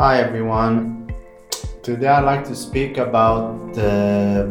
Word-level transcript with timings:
Hi 0.00 0.16
everyone. 0.18 1.12
Today 1.82 2.06
I'd 2.06 2.24
like 2.24 2.42
to 2.46 2.56
speak 2.56 2.96
about 2.96 3.74
the 3.74 4.50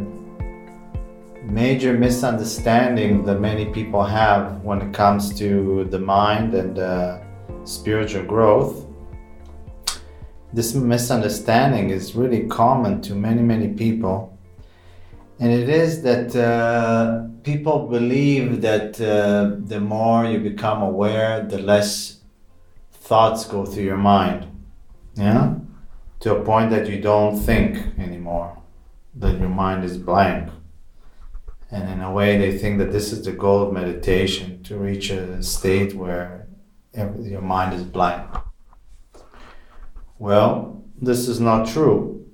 major 1.41 1.91
misunderstanding 1.93 3.25
that 3.25 3.39
many 3.39 3.65
people 3.65 4.03
have 4.03 4.61
when 4.61 4.79
it 4.79 4.93
comes 4.93 5.33
to 5.39 5.85
the 5.85 5.97
mind 5.97 6.53
and 6.53 6.77
uh, 6.77 7.17
spiritual 7.63 8.25
growth. 8.25 8.85
This 10.53 10.75
misunderstanding 10.75 11.89
is 11.89 12.13
really 12.13 12.45
common 12.47 13.01
to 13.01 13.15
many, 13.15 13.41
many 13.41 13.69
people. 13.69 14.37
And 15.39 15.51
it 15.51 15.67
is 15.67 16.03
that 16.03 16.35
uh, 16.35 17.23
people 17.41 17.87
believe 17.87 18.61
that 18.61 19.01
uh, 19.01 19.55
the 19.65 19.79
more 19.79 20.25
you 20.25 20.37
become 20.41 20.83
aware, 20.83 21.43
the 21.43 21.57
less 21.57 22.19
thoughts 22.91 23.45
go 23.45 23.65
through 23.65 23.85
your 23.85 23.97
mind 23.97 24.45
yeah? 25.19 25.55
To 26.21 26.35
a 26.35 26.43
point 26.43 26.71
that 26.71 26.87
you 26.89 26.99
don't 27.01 27.37
think 27.37 27.97
anymore 27.99 28.57
that 29.15 29.39
your 29.39 29.49
mind 29.49 29.83
is 29.83 29.97
blank. 29.97 30.49
And 31.71 31.89
in 31.89 32.01
a 32.01 32.11
way 32.11 32.37
they 32.37 32.57
think 32.57 32.79
that 32.79 32.91
this 32.91 33.11
is 33.11 33.25
the 33.25 33.31
goal 33.31 33.61
of 33.63 33.73
meditation 33.73 34.63
to 34.63 34.77
reach 34.77 35.09
a 35.09 35.43
state 35.43 35.93
where 35.93 36.47
your 36.93 37.41
mind 37.41 37.73
is 37.73 37.83
blank. 37.83 38.29
Well 40.17 40.83
this 41.01 41.27
is 41.27 41.39
not 41.39 41.67
true. 41.67 42.25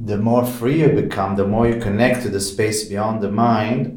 The 0.00 0.18
more 0.18 0.44
free 0.44 0.80
you 0.80 0.88
become 0.88 1.36
the 1.36 1.46
more 1.46 1.68
you 1.68 1.80
connect 1.80 2.22
to 2.22 2.28
the 2.28 2.40
space 2.40 2.88
beyond 2.88 3.20
the 3.20 3.30
mind 3.30 3.94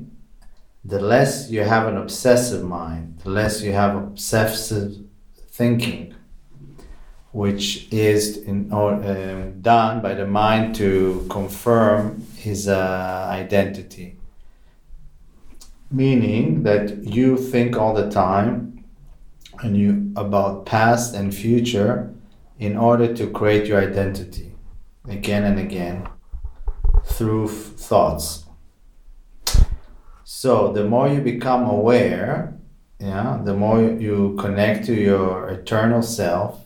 the 0.83 0.99
less 0.99 1.51
you 1.51 1.61
have 1.61 1.87
an 1.87 1.95
obsessive 1.95 2.63
mind 2.63 3.19
the 3.23 3.29
less 3.29 3.61
you 3.61 3.71
have 3.71 3.95
obsessive 3.95 4.97
thinking 5.51 6.15
which 7.31 7.91
is 7.91 8.37
in, 8.37 8.71
uh, 8.73 9.51
done 9.61 10.01
by 10.01 10.13
the 10.13 10.27
mind 10.27 10.75
to 10.75 11.25
confirm 11.29 12.21
his 12.35 12.67
uh, 12.67 13.27
identity. 13.29 14.17
Meaning 15.89 16.63
that 16.63 17.03
you 17.03 17.37
think 17.37 17.77
all 17.77 17.93
the 17.93 18.09
time 18.09 18.83
and 19.61 19.77
you 19.77 20.11
about 20.15 20.65
past 20.65 21.13
and 21.15 21.33
future 21.33 22.13
in 22.59 22.77
order 22.77 23.13
to 23.13 23.27
create 23.27 23.65
your 23.65 23.81
identity 23.81 24.53
again 25.07 25.43
and 25.43 25.59
again 25.59 26.07
through 27.05 27.47
thoughts. 27.47 28.45
So 30.23 30.71
the 30.71 30.85
more 30.85 31.07
you 31.07 31.21
become 31.21 31.65
aware, 31.65 32.57
yeah, 32.99 33.39
the 33.43 33.53
more 33.53 33.81
you 33.81 34.35
connect 34.39 34.85
to 34.85 34.93
your 34.93 35.49
eternal 35.49 36.01
self, 36.01 36.61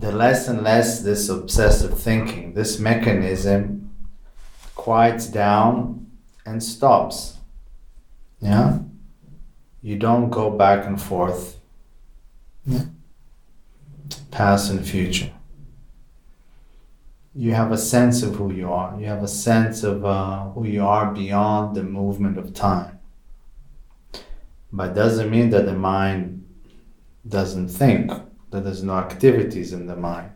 the 0.00 0.12
less 0.12 0.46
and 0.46 0.62
less 0.62 1.02
this 1.02 1.28
obsessive 1.28 1.98
thinking, 1.98 2.54
this 2.54 2.78
mechanism 2.78 3.90
quiets 4.76 5.26
down 5.26 6.06
and 6.46 6.62
stops. 6.62 7.38
Yeah? 8.40 8.78
You 9.82 9.96
don't 9.96 10.30
go 10.30 10.50
back 10.50 10.86
and 10.86 11.00
forth. 11.00 11.58
Yeah. 12.64 12.84
Past 14.30 14.70
and 14.70 14.86
future. 14.86 15.32
You 17.34 17.54
have 17.54 17.72
a 17.72 17.78
sense 17.78 18.22
of 18.22 18.36
who 18.36 18.52
you 18.52 18.72
are. 18.72 18.98
You 19.00 19.06
have 19.06 19.22
a 19.22 19.28
sense 19.28 19.82
of 19.82 20.04
uh, 20.04 20.44
who 20.50 20.64
you 20.64 20.84
are 20.84 21.12
beyond 21.12 21.76
the 21.76 21.82
movement 21.82 22.38
of 22.38 22.54
time. 22.54 22.98
But 24.72 24.94
doesn't 24.94 25.30
mean 25.30 25.50
that 25.50 25.66
the 25.66 25.74
mind 25.74 26.44
doesn't 27.26 27.68
think 27.68 28.12
that 28.50 28.64
there's 28.64 28.82
no 28.82 28.94
activities 28.94 29.72
in 29.72 29.86
the 29.86 29.96
mind. 29.96 30.30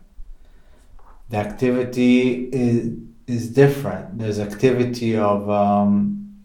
The 1.29 1.37
activity 1.37 2.49
is, 2.51 2.93
is 3.27 3.49
different. 3.49 4.19
There's 4.19 4.39
activity 4.39 5.17
of 5.17 5.49
um, 5.49 6.35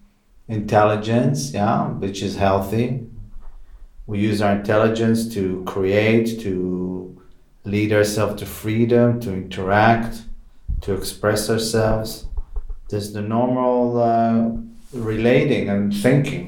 intelligence, 0.48 1.52
yeah, 1.52 1.88
which 1.88 2.22
is 2.22 2.36
healthy. 2.36 3.06
We 4.06 4.20
use 4.20 4.40
our 4.40 4.52
intelligence 4.52 5.32
to 5.34 5.62
create, 5.66 6.40
to 6.40 7.20
lead 7.64 7.92
ourselves 7.92 8.40
to 8.40 8.46
freedom, 8.46 9.20
to 9.20 9.32
interact, 9.34 10.22
to 10.82 10.94
express 10.94 11.50
ourselves. 11.50 12.26
There's 12.88 13.12
the 13.12 13.20
normal 13.20 14.00
uh, 14.00 14.50
relating 14.92 15.68
and 15.68 15.94
thinking 15.94 16.47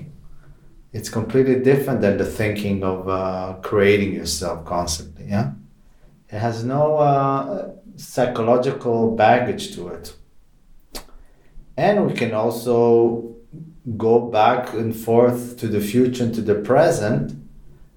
it's 0.92 1.08
completely 1.08 1.60
different 1.60 2.00
than 2.00 2.16
the 2.18 2.24
thinking 2.24 2.82
of 2.82 3.08
uh, 3.08 3.54
creating 3.62 4.14
yourself 4.14 4.64
constantly. 4.64 5.26
Yeah, 5.26 5.52
it 6.28 6.38
has 6.38 6.64
no 6.64 6.96
uh, 6.96 7.70
psychological 7.96 9.14
baggage 9.14 9.74
to 9.76 9.88
it, 9.88 10.14
and 11.76 12.06
we 12.06 12.14
can 12.14 12.34
also 12.34 13.36
go 13.96 14.20
back 14.20 14.72
and 14.72 14.94
forth 14.94 15.56
to 15.58 15.68
the 15.68 15.80
future 15.80 16.24
and 16.24 16.34
to 16.34 16.42
the 16.42 16.56
present, 16.56 17.36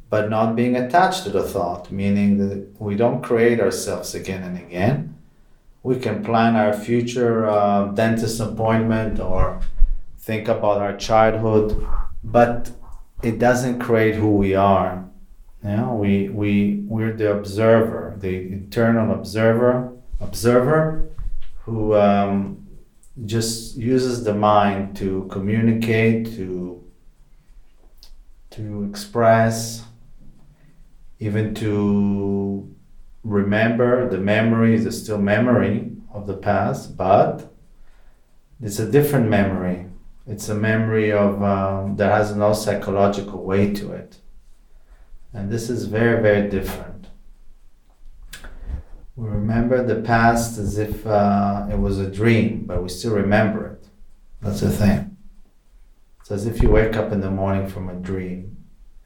but 0.09 0.29
not 0.29 0.55
being 0.55 0.75
attached 0.75 1.23
to 1.23 1.29
the 1.29 1.43
thought. 1.43 1.91
Meaning 1.91 2.37
that 2.37 2.79
we 2.79 2.95
don't 2.95 3.23
create 3.23 3.59
ourselves 3.59 4.13
again 4.13 4.43
and 4.43 4.57
again. 4.57 5.17
We 5.81 5.99
can 5.99 6.23
plan 6.23 6.55
our 6.55 6.71
future 6.71 7.45
uh, 7.45 7.87
dentist 7.87 8.39
appointment 8.39 9.19
or 9.19 9.59
think 10.17 10.47
about 10.47 10.77
our 10.77 10.95
childhood, 10.95 11.85
but 12.23 12.71
it 13.23 13.39
doesn't 13.39 13.79
create 13.79 14.16
who 14.16 14.35
we 14.35 14.53
are. 14.53 15.06
Yeah, 15.63 15.91
we 15.94 16.28
we 16.28 16.84
we're 16.88 17.13
the 17.13 17.31
observer, 17.31 18.16
the 18.17 18.51
internal 18.51 19.13
observer, 19.13 19.94
observer, 20.19 21.07
who 21.63 21.95
um, 21.95 22.67
just 23.25 23.78
uses 23.78 24.25
the 24.25 24.34
mind 24.34 24.97
to 24.97 25.25
communicate, 25.31 26.35
to 26.35 26.84
to 28.51 28.84
express, 28.89 29.85
even 31.19 31.55
to 31.55 32.69
remember. 33.23 34.09
The 34.09 34.17
memory 34.17 34.75
is 34.75 35.01
still 35.01 35.17
memory 35.17 35.94
of 36.13 36.28
the 36.28 36.35
past, 36.35 36.97
but 36.97 37.53
it's 38.61 38.79
a 38.79 38.91
different 38.91 39.29
memory 39.29 39.88
it's 40.25 40.50
a 40.50 40.56
memory 40.56 41.11
of 41.11 41.44
um, 41.44 41.95
that 41.97 42.11
has 42.11 42.35
no 42.35 42.53
psychological 42.53 43.44
weight 43.44 43.75
to 43.78 43.91
it, 43.91 44.17
and 45.34 45.51
this 45.51 45.69
is 45.69 45.85
very 45.85 46.22
very 46.22 46.50
different. 46.50 47.07
We 49.16 49.29
remember 49.29 49.84
the 49.84 50.01
past 50.01 50.57
as 50.57 50.78
if 50.79 51.06
uh, 51.06 51.67
it 51.69 51.78
was 51.78 52.00
a 52.00 52.09
dream, 52.09 52.63
but 52.66 52.81
we 52.81 52.89
still 52.89 53.13
remember 53.13 53.67
it. 53.67 53.88
That's 54.41 54.61
the 54.61 54.72
thing. 54.72 55.16
It's 56.19 56.31
as 56.31 56.45
if 56.47 56.63
you 56.63 56.69
wake 56.69 56.95
up 56.95 57.11
in 57.11 57.22
the 57.22 57.29
morning 57.29 57.67
from 57.67 57.90
a 57.90 57.95
dream 57.95 58.57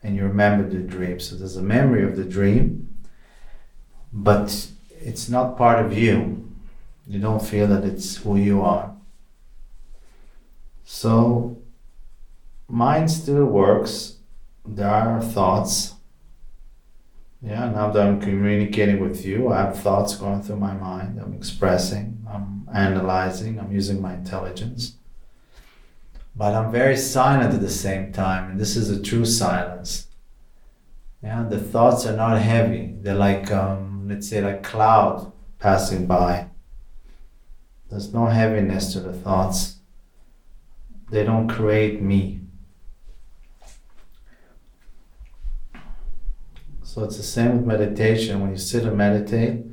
and 0.04 0.16
you 0.16 0.24
remember 0.24 0.70
the 0.70 0.80
dream. 0.80 1.20
So 1.20 1.36
there's 1.36 1.58
a 1.58 1.62
memory 1.62 2.04
of 2.04 2.16
the 2.16 2.24
dream, 2.24 2.96
but 4.14 4.68
it's 4.90 5.28
not 5.28 5.58
part 5.58 5.84
of 5.86 5.98
you. 5.98 6.48
You 7.08 7.20
don't 7.20 7.44
feel 7.44 7.68
that 7.68 7.84
it's 7.84 8.18
who 8.18 8.38
you 8.38 8.62
are. 8.62 8.97
So 10.90 11.58
mind 12.70 13.12
still 13.12 13.44
works. 13.44 14.20
There 14.66 14.90
are 14.90 15.22
thoughts. 15.22 15.96
Yeah, 17.42 17.70
now 17.70 17.92
that 17.92 18.08
I'm 18.08 18.22
communicating 18.22 19.02
with 19.02 19.26
you, 19.26 19.52
I 19.52 19.58
have 19.64 19.78
thoughts 19.78 20.16
going 20.16 20.42
through 20.42 20.56
my 20.56 20.74
mind. 20.74 21.20
I'm 21.20 21.34
expressing, 21.34 22.26
I'm 22.28 22.70
analyzing, 22.74 23.60
I'm 23.60 23.74
using 23.74 24.02
my 24.02 24.14
intelligence. 24.14 24.96
But 26.34 26.56
I'm 26.56 26.72
very 26.72 26.96
silent 26.96 27.54
at 27.54 27.60
the 27.60 27.70
same 27.70 28.14
time, 28.14 28.52
and 28.52 28.60
this 28.60 28.78
is 28.78 28.90
a 28.90 29.04
true 29.04 29.26
silence. 29.26 30.08
Yeah, 31.22 31.44
the 31.44 31.60
thoughts 31.60 32.06
are 32.06 32.16
not 32.16 32.42
heavy. 32.42 32.96
They're 33.02 33.14
like, 33.14 33.52
um, 33.52 34.08
let's 34.08 34.30
say, 34.30 34.40
like 34.40 34.64
cloud 34.64 35.34
passing 35.60 36.06
by. 36.08 36.48
There's 37.90 38.14
no 38.14 38.28
heaviness 38.28 38.94
to 38.94 39.02
the 39.02 39.12
thoughts 39.12 39.77
they 41.10 41.24
don't 41.24 41.48
create 41.48 42.02
me. 42.02 42.42
So 46.84 47.04
it's 47.04 47.18
the 47.18 47.24
same 47.24 47.58
with 47.58 47.66
meditation. 47.66 48.42
When 48.42 48.52
you 48.52 48.58
sit 48.58 48.84
and 48.84 48.98
meditate, 48.98 49.66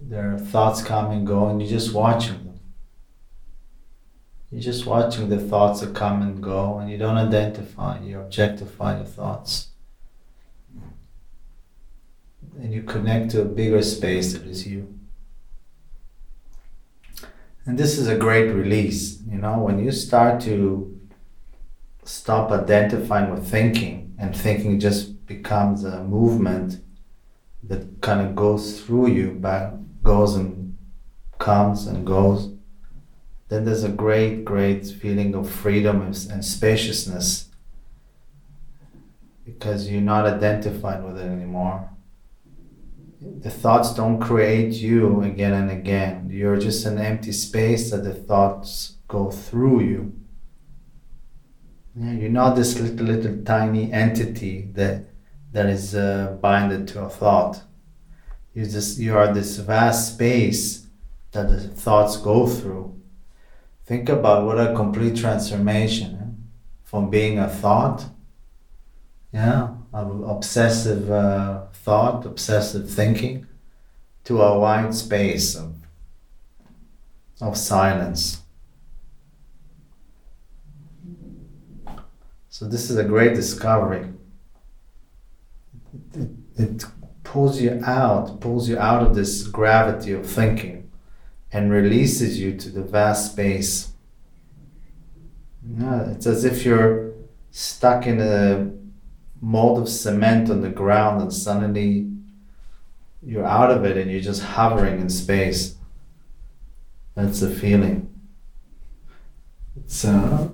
there 0.00 0.32
are 0.34 0.38
thoughts 0.38 0.82
come 0.82 1.10
and 1.10 1.26
go, 1.26 1.48
and 1.48 1.60
you're 1.60 1.70
just 1.70 1.92
watching 1.92 2.44
them. 2.44 2.60
You're 4.50 4.60
just 4.60 4.86
watching 4.86 5.28
the 5.30 5.38
thoughts 5.38 5.80
that 5.80 5.94
come 5.94 6.22
and 6.22 6.42
go, 6.42 6.78
and 6.78 6.90
you 6.90 6.98
don't 6.98 7.16
identify, 7.16 7.98
you 8.00 8.20
objectify 8.20 8.98
your 8.98 9.06
thoughts. 9.06 9.68
And 12.60 12.72
you 12.72 12.82
connect 12.82 13.30
to 13.30 13.40
a 13.40 13.46
bigger 13.46 13.82
space 13.82 14.34
that 14.34 14.42
is 14.42 14.66
you. 14.66 14.98
And 17.64 17.78
this 17.78 17.96
is 17.96 18.08
a 18.08 18.16
great 18.16 18.50
release. 18.50 19.22
You 19.22 19.38
know, 19.38 19.58
when 19.58 19.78
you 19.78 19.92
start 19.92 20.40
to 20.42 20.98
stop 22.04 22.50
identifying 22.50 23.30
with 23.30 23.48
thinking 23.48 24.14
and 24.18 24.36
thinking 24.36 24.80
just 24.80 25.24
becomes 25.26 25.84
a 25.84 26.02
movement 26.02 26.82
that 27.62 28.00
kind 28.00 28.26
of 28.26 28.34
goes 28.34 28.80
through 28.80 29.08
you, 29.08 29.30
back 29.30 29.74
goes 30.02 30.34
and 30.34 30.76
comes 31.38 31.86
and 31.86 32.04
goes, 32.04 32.52
then 33.48 33.64
there's 33.64 33.84
a 33.84 33.88
great, 33.88 34.44
great 34.44 34.86
feeling 34.86 35.34
of 35.34 35.48
freedom 35.48 36.02
and 36.02 36.44
spaciousness 36.44 37.48
because 39.44 39.88
you're 39.88 40.00
not 40.00 40.26
identified 40.26 41.04
with 41.04 41.18
it 41.18 41.26
anymore. 41.26 41.88
The 43.40 43.50
thoughts 43.50 43.94
don't 43.94 44.20
create 44.20 44.74
you 44.74 45.22
again 45.22 45.52
and 45.52 45.70
again. 45.70 46.28
You're 46.30 46.58
just 46.58 46.86
an 46.86 46.98
empty 46.98 47.32
space 47.32 47.90
that 47.90 48.04
the 48.04 48.14
thoughts 48.14 48.96
go 49.08 49.30
through 49.30 49.80
you. 49.80 50.12
Yeah, 51.94 52.12
you're 52.12 52.30
not 52.30 52.56
this 52.56 52.78
little, 52.78 53.06
little 53.06 53.44
tiny 53.44 53.92
entity 53.92 54.70
that 54.72 55.04
that 55.52 55.66
is 55.66 55.94
uh, 55.94 56.38
binded 56.40 56.88
to 56.88 57.02
a 57.02 57.10
thought. 57.10 57.62
You 58.54 58.64
just 58.64 58.98
you 58.98 59.16
are 59.16 59.32
this 59.32 59.58
vast 59.58 60.14
space 60.14 60.86
that 61.32 61.48
the 61.48 61.60
thoughts 61.60 62.16
go 62.16 62.46
through. 62.46 63.00
Think 63.84 64.08
about 64.08 64.46
what 64.46 64.58
a 64.58 64.74
complete 64.74 65.16
transformation 65.16 66.18
eh? 66.20 66.44
from 66.84 67.10
being 67.10 67.38
a 67.38 67.48
thought 67.48 68.06
yeah, 69.32 69.71
obsessive 69.92 71.10
uh, 71.10 71.66
thought, 71.72 72.24
obsessive 72.24 72.90
thinking, 72.90 73.46
to 74.24 74.40
a 74.40 74.58
wide 74.58 74.94
space 74.94 75.54
of, 75.54 75.74
of 77.40 77.56
silence. 77.56 78.42
So 82.48 82.66
this 82.66 82.90
is 82.90 82.96
a 82.96 83.04
great 83.04 83.34
discovery. 83.34 84.08
It, 86.14 86.30
it 86.56 86.84
pulls 87.24 87.60
you 87.60 87.80
out, 87.84 88.40
pulls 88.40 88.68
you 88.68 88.78
out 88.78 89.02
of 89.02 89.14
this 89.14 89.46
gravity 89.46 90.12
of 90.12 90.26
thinking 90.26 90.90
and 91.52 91.70
releases 91.70 92.38
you 92.38 92.56
to 92.56 92.70
the 92.70 92.82
vast 92.82 93.32
space. 93.32 93.92
Yeah, 95.78 96.10
it's 96.10 96.26
as 96.26 96.44
if 96.44 96.64
you're 96.64 97.12
stuck 97.50 98.06
in 98.06 98.20
a 98.20 98.70
mold 99.42 99.82
of 99.82 99.88
cement 99.88 100.48
on 100.48 100.62
the 100.62 100.70
ground 100.70 101.20
and 101.20 101.32
suddenly 101.32 102.08
you're 103.20 103.44
out 103.44 103.70
of 103.70 103.84
it 103.84 103.96
and 103.96 104.10
you're 104.10 104.20
just 104.20 104.42
hovering 104.42 105.00
in 105.00 105.10
space. 105.10 105.74
That's 107.14 107.40
the 107.40 107.50
feeling. 107.50 108.08
It's 109.76 110.04
uh, 110.04 110.48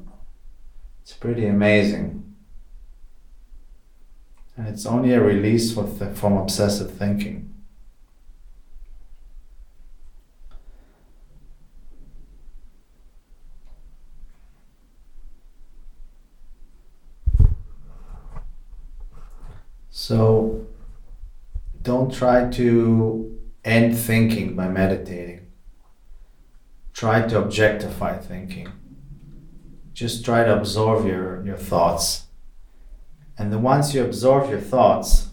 it's 1.02 1.12
pretty 1.12 1.46
amazing. 1.46 2.34
And 4.56 4.66
it's 4.66 4.86
only 4.86 5.12
a 5.12 5.22
release 5.22 5.72
from 5.72 6.36
obsessive 6.36 6.92
thinking. 6.92 7.54
So 20.08 20.66
don't 21.82 22.10
try 22.10 22.48
to 22.52 23.38
end 23.62 23.94
thinking 23.94 24.56
by 24.56 24.66
meditating. 24.68 25.48
Try 26.94 27.28
to 27.28 27.38
objectify 27.38 28.16
thinking. 28.16 28.68
Just 29.92 30.24
try 30.24 30.44
to 30.44 30.56
absorb 30.56 31.06
your, 31.06 31.44
your 31.44 31.58
thoughts. 31.58 32.22
And 33.36 33.52
then 33.52 33.60
once 33.60 33.92
you 33.92 34.02
absorb 34.02 34.48
your 34.48 34.60
thoughts 34.60 35.28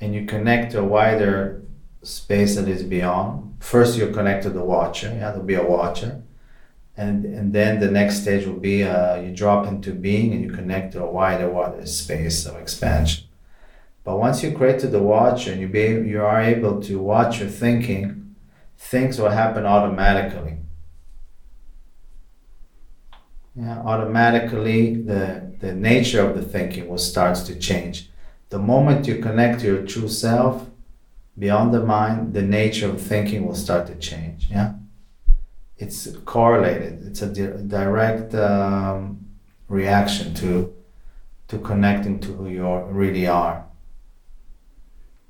and 0.00 0.14
you 0.14 0.24
connect 0.24 0.72
to 0.72 0.80
a 0.80 0.84
wider 0.84 1.62
space 2.02 2.56
that 2.56 2.66
is 2.66 2.82
beyond, 2.82 3.56
first 3.60 3.98
you 3.98 4.08
connect 4.08 4.44
to 4.44 4.48
the 4.48 4.64
watcher, 4.64 5.08
yeah, 5.08 5.32
there'll 5.32 5.42
be 5.42 5.52
a 5.52 5.62
watcher. 5.62 6.22
And, 6.96 7.26
and 7.26 7.52
then 7.52 7.78
the 7.78 7.90
next 7.90 8.22
stage 8.22 8.46
will 8.46 8.54
be 8.54 8.84
uh, 8.84 9.20
you 9.20 9.36
drop 9.36 9.66
into 9.66 9.92
being 9.92 10.32
and 10.32 10.42
you 10.42 10.50
connect 10.50 10.94
to 10.94 11.04
a 11.04 11.10
wider, 11.10 11.50
wider 11.50 11.84
space 11.84 12.46
of 12.46 12.56
expansion. 12.56 13.26
But 14.04 14.18
once 14.18 14.42
you 14.42 14.52
create 14.52 14.78
to 14.80 14.86
the 14.86 15.02
watch 15.02 15.46
and 15.46 15.60
you 15.60 15.66
be 15.66 15.86
you 16.08 16.22
are 16.22 16.40
able 16.40 16.80
to 16.82 16.98
watch 16.98 17.40
your 17.40 17.48
thinking, 17.48 18.36
things 18.76 19.18
will 19.18 19.30
happen 19.30 19.64
automatically. 19.64 20.58
Yeah, 23.56 23.78
automatically 23.78 24.96
the, 24.96 25.54
the 25.60 25.74
nature 25.74 26.20
of 26.20 26.36
the 26.36 26.42
thinking 26.42 26.88
will 26.88 26.98
start 26.98 27.36
to 27.46 27.58
change. 27.58 28.10
The 28.50 28.58
moment 28.58 29.06
you 29.06 29.22
connect 29.22 29.60
to 29.60 29.66
your 29.66 29.86
true 29.86 30.08
self, 30.08 30.66
beyond 31.38 31.72
the 31.72 31.82
mind, 31.82 32.34
the 32.34 32.42
nature 32.42 32.90
of 32.90 33.00
thinking 33.00 33.46
will 33.46 33.54
start 33.54 33.86
to 33.86 33.94
change. 33.94 34.48
Yeah, 34.50 34.74
it's 35.78 36.14
correlated. 36.26 37.06
It's 37.06 37.22
a 37.22 37.32
di- 37.32 37.66
direct 37.66 38.34
um, 38.34 39.24
reaction 39.68 40.34
to 40.34 40.74
to 41.48 41.58
connecting 41.58 42.20
to 42.20 42.32
who 42.32 42.48
you 42.48 42.66
are, 42.66 42.84
really 42.84 43.26
are 43.26 43.64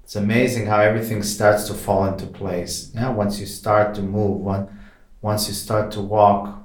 it's 0.05 0.17
amazing 0.17 0.67
how 0.67 0.81
everything 0.81 1.23
starts 1.23 1.65
to 1.65 1.73
fall 1.73 2.05
into 2.05 2.27
place. 2.27 2.93
Yeah, 2.95 3.09
once 3.09 3.41
you 3.41 3.47
start 3.47 3.95
to 3.95 4.03
move, 4.03 4.39
one, 4.43 4.69
once 5.23 5.49
you 5.49 5.55
start 5.55 5.91
to 5.93 6.03
walk 6.03 6.59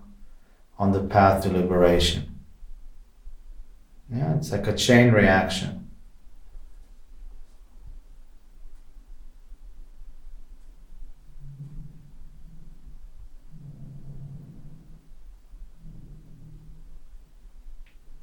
on 0.78 0.92
the 0.92 1.00
path 1.00 1.44
to 1.44 1.50
liberation. 1.50 2.38
Yeah, 4.12 4.36
it's 4.36 4.52
like 4.52 4.68
a 4.68 4.76
chain 4.76 5.14
reaction. 5.14 5.90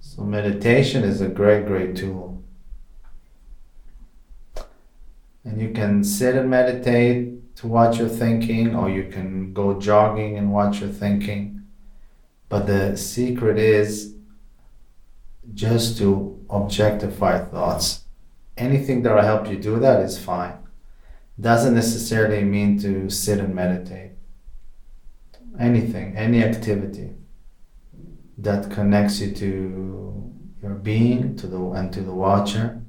So 0.00 0.24
meditation 0.24 1.04
is 1.04 1.22
a 1.22 1.28
great, 1.28 1.64
great 1.64 1.96
tool. 1.96 2.35
You 5.56 5.70
can 5.70 6.04
sit 6.04 6.34
and 6.34 6.50
meditate 6.50 7.56
to 7.56 7.66
watch 7.66 7.98
your 7.98 8.10
thinking, 8.10 8.76
or 8.76 8.90
you 8.90 9.04
can 9.04 9.54
go 9.54 9.80
jogging 9.80 10.36
and 10.36 10.52
watch 10.52 10.80
your 10.80 10.90
thinking. 10.90 11.62
But 12.50 12.66
the 12.66 12.96
secret 12.96 13.58
is 13.58 14.14
just 15.54 15.96
to 15.98 16.44
objectify 16.50 17.44
thoughts. 17.46 18.02
Anything 18.58 19.02
that 19.02 19.14
will 19.14 19.22
help 19.22 19.48
you 19.48 19.56
do 19.56 19.78
that 19.78 20.00
is 20.00 20.18
fine. 20.18 20.58
Doesn't 21.40 21.74
necessarily 21.74 22.44
mean 22.44 22.78
to 22.80 23.08
sit 23.08 23.38
and 23.38 23.54
meditate. 23.54 24.12
Anything, 25.58 26.16
any 26.16 26.44
activity 26.44 27.14
that 28.36 28.70
connects 28.70 29.20
you 29.20 29.32
to 29.32 30.32
your 30.62 30.74
being, 30.74 31.34
to 31.36 31.46
the 31.46 31.58
and 31.70 31.90
to 31.94 32.02
the 32.02 32.12
watcher 32.12 32.82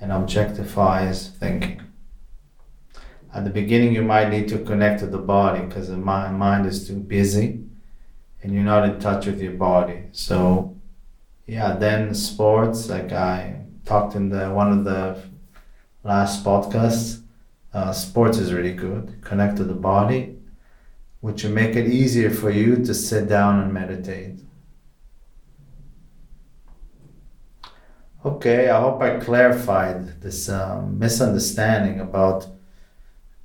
and 0.00 0.10
objectifies 0.10 1.30
thinking. 1.36 1.80
At 3.34 3.44
the 3.44 3.50
beginning, 3.50 3.94
you 3.94 4.02
might 4.02 4.28
need 4.28 4.48
to 4.48 4.58
connect 4.58 5.00
to 5.00 5.06
the 5.06 5.18
body 5.18 5.64
because 5.64 5.88
the 5.88 5.96
mind 5.96 6.66
is 6.66 6.86
too 6.86 6.96
busy 6.96 7.64
and 8.42 8.52
you're 8.52 8.62
not 8.62 8.88
in 8.88 9.00
touch 9.00 9.26
with 9.26 9.40
your 9.40 9.52
body. 9.52 10.04
So, 10.12 10.76
yeah, 11.46 11.74
then 11.74 12.14
sports, 12.14 12.90
like 12.90 13.12
I 13.12 13.64
talked 13.86 14.14
in 14.16 14.28
the 14.28 14.50
one 14.50 14.70
of 14.70 14.84
the 14.84 15.22
last 16.04 16.44
podcasts, 16.44 17.22
uh, 17.72 17.92
sports 17.92 18.36
is 18.36 18.52
really 18.52 18.74
good. 18.74 19.22
Connect 19.22 19.56
to 19.56 19.64
the 19.64 19.74
body, 19.74 20.36
which 21.20 21.42
will 21.44 21.52
make 21.52 21.74
it 21.74 21.88
easier 21.88 22.30
for 22.30 22.50
you 22.50 22.76
to 22.84 22.92
sit 22.92 23.28
down 23.28 23.60
and 23.60 23.72
meditate. 23.72 24.40
Okay, 28.24 28.68
I 28.68 28.80
hope 28.80 29.00
I 29.00 29.18
clarified 29.18 30.20
this 30.20 30.48
um, 30.48 30.98
misunderstanding 30.98 31.98
about 31.98 32.46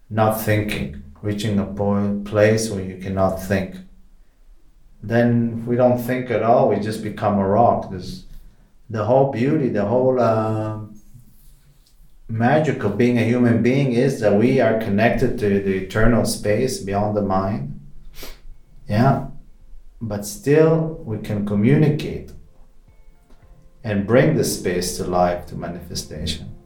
not 0.10 0.42
thinking, 0.42 1.04
reaching 1.22 1.60
a 1.60 1.66
point, 1.66 2.26
place 2.26 2.70
where 2.70 2.84
you 2.84 2.98
cannot 2.98 3.38
think. 3.38 3.76
Then 5.04 5.66
we 5.66 5.76
don't 5.76 6.00
think 6.00 6.32
at 6.32 6.44
all, 6.44 6.70
we 6.70 6.80
just 6.80 7.04
become 7.04 7.38
a 7.38 7.48
rock. 7.48 7.92
There's 7.92 8.26
the 8.90 9.06
whole 9.06 9.32
beauty, 9.32 9.70
the 9.70 9.86
whole 9.86 10.20
uh, 10.20 10.80
magic 12.30 12.84
of 12.84 12.98
being 12.98 13.18
a 13.18 13.24
human 13.24 13.62
being 13.62 13.94
is 13.94 14.20
that 14.20 14.34
we 14.34 14.60
are 14.60 14.80
connected 14.80 15.38
to 15.40 15.60
the 15.60 15.78
eternal 15.78 16.26
space 16.26 16.80
beyond 16.80 17.16
the 17.16 17.22
mind. 17.22 17.80
Yeah, 18.88 19.28
but 20.02 20.26
still 20.26 21.02
we 21.06 21.20
can 21.20 21.46
communicate 21.46 22.32
and 23.84 24.08
bring 24.08 24.36
the 24.36 24.44
space 24.44 24.98
to 24.98 25.04
life 25.06 25.46
to 25.48 25.56
manifestation. 25.56 26.57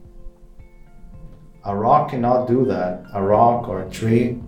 A 1.64 1.76
rock 1.76 2.10
cannot 2.10 2.48
do 2.48 2.64
that. 2.66 3.04
A 3.14 3.22
rock 3.22 3.68
or 3.68 3.82
a 3.82 3.90
tree, 3.90 4.42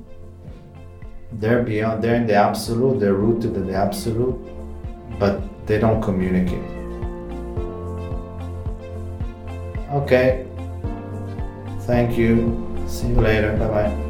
they're 1.33 1.63
beyond, 1.63 2.03
they're 2.03 2.17
in 2.17 2.27
the 2.27 2.35
absolute, 2.35 2.99
they're 2.99 3.15
rooted 3.15 3.55
in 3.57 3.67
the 3.67 3.75
absolute, 3.75 4.37
but 5.19 5.41
they 5.67 5.79
don't 5.79 6.03
communicate. 6.03 6.65
Okay, 9.93 10.47
thank 11.83 12.19
you. 12.19 12.61
See 12.89 13.09
you 13.09 13.21
later. 13.21 13.57
Bye 13.57 13.69
bye. 13.69 14.04